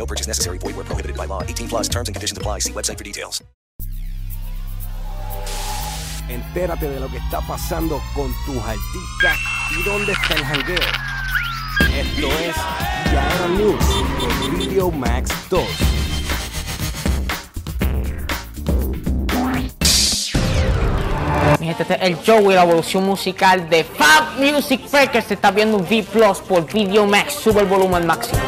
[0.00, 0.56] No purchase necessary.
[0.56, 1.42] Void where prohibited by law.
[1.42, 2.60] 18 plus terms and conditions apply.
[2.60, 3.44] See website for details.
[6.30, 9.36] Entérate de lo que está pasando con tus artistas
[9.76, 10.78] y dónde está el jangueo.
[11.92, 12.56] Esto es
[13.12, 13.84] Yaera News
[14.18, 15.62] por Video Max 2.
[21.58, 25.26] Mi gente, este es el show y la evolución musical de Fab Music Breakers.
[25.26, 27.34] Se está viendo V Plus por Video Max.
[27.34, 28.40] Sube el volumen al máximo.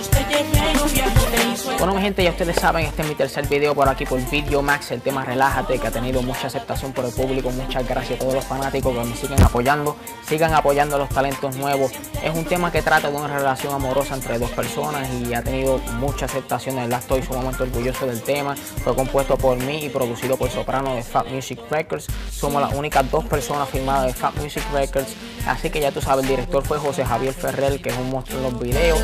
[0.00, 1.49] sus callejeros viajeros.
[1.64, 4.62] Bueno, mi gente, ya ustedes saben, este es mi tercer video por aquí por Video
[4.62, 7.50] Max, el tema Relájate, que ha tenido mucha aceptación por el público.
[7.50, 9.96] Muchas gracias a todos los fanáticos que me siguen apoyando,
[10.26, 11.92] sigan apoyando a los talentos nuevos.
[12.22, 15.78] Es un tema que trata de una relación amorosa entre dos personas y ha tenido
[15.98, 16.76] mucha aceptación.
[16.76, 18.56] De verdad, estoy sumamente orgulloso del tema.
[18.56, 22.06] Fue compuesto por mí y producido por Soprano de Fat Music Records.
[22.30, 25.14] Somos las únicas dos personas firmadas de Fat Music Records.
[25.46, 28.38] Así que ya tú sabes, el director fue José Javier Ferrer, que es un monstruo
[28.38, 29.00] en los videos.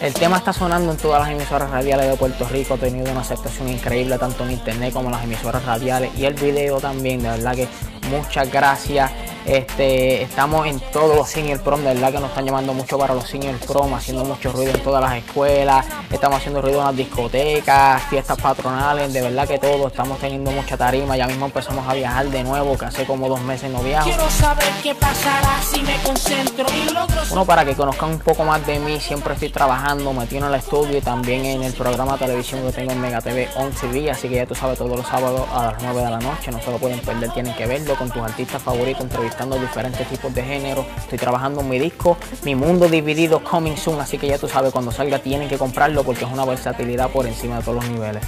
[0.00, 3.20] El tema está sonando en todas las emisoras radiales de Puerto Rico, ha tenido una
[3.20, 7.28] aceptación increíble tanto en internet como en las emisoras radiales y el video también, de
[7.28, 7.68] verdad que
[8.08, 9.10] muchas gracias.
[9.44, 13.14] Este, estamos en todos los senior prom, de verdad que nos están llamando mucho para
[13.14, 16.96] los senior prom, haciendo mucho ruido en todas las escuelas, estamos haciendo ruido en las
[16.96, 21.94] discotecas, fiestas patronales, de verdad que todo, estamos teniendo mucha tarima, ya mismo empezamos a
[21.94, 24.08] viajar de nuevo, que hace como dos meses no viajo.
[24.08, 28.44] Quiero saber qué pasará si me concentro y logro Bueno, para que conozcan un poco
[28.44, 32.12] más de mí, siempre estoy trabajando, metido en el estudio y también en el programa
[32.12, 34.96] de televisión que tengo en Mega TV 11 días, así que ya tú sabes, todos
[34.96, 37.66] los sábados a las 9 de la noche, no se lo pueden perder, tienen que
[37.66, 40.84] verlo con tus artistas favoritos, entrevistando diferentes tipos de género.
[40.98, 44.72] Estoy trabajando en mi disco, mi mundo dividido coming soon, así que ya tú sabes,
[44.72, 48.22] cuando salga tienen que comprarlo porque es una versatilidad por encima de todos los niveles.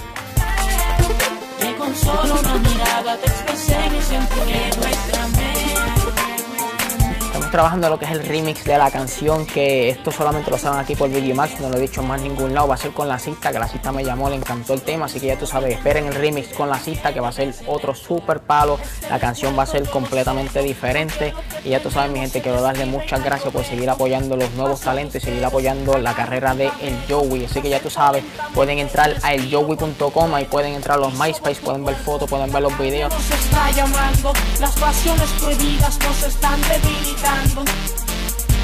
[7.55, 10.93] Trabajando lo que es el remix de la canción, que esto solamente lo saben aquí
[10.93, 13.17] por Max, no lo he dicho en más ningún lado, va a ser con la
[13.17, 15.73] cista, que la cista me llamó, le encantó el tema, así que ya tú sabes,
[15.73, 18.77] esperen el remix con la cista, que va a ser otro super palo,
[19.09, 21.33] la canción va a ser completamente diferente,
[21.63, 24.81] y ya tú sabes mi gente, quiero darle muchas gracias por seguir apoyando los nuevos
[24.81, 28.79] talentos y seguir apoyando la carrera de El Joey, así que ya tú sabes, pueden
[28.79, 32.77] entrar a eljoey.com, ahí pueden entrar a los MySpace, pueden ver fotos, pueden ver los
[32.77, 37.44] videos, Nos está llamando, las pasiones prohibidas nos están debilitando.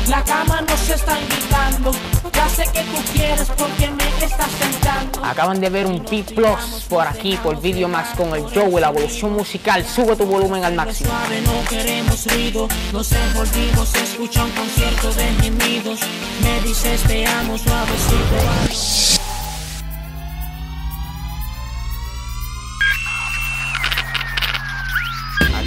[0.08, 1.92] La cama nos está invitando.
[2.34, 5.24] Ya sé que tú quieres porque me estás tentando.
[5.24, 8.90] Acaban de ver un P Plus por aquí, por Video Max con el Joey, la
[8.90, 9.86] evolución musical.
[9.86, 11.12] Sube tu volumen al máximo.
[11.12, 12.68] Suave, no queremos ruido.
[12.92, 16.00] Nos envolvimos, escucha un concierto de gemidos.
[16.42, 18.36] Me dices te amo suavecito.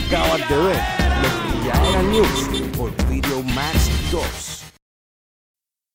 [0.07, 1.05] Acabas de ver
[2.03, 2.54] News
[3.43, 4.54] Max 2.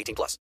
[0.00, 0.38] 18 plus.